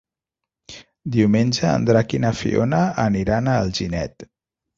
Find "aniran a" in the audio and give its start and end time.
3.05-3.61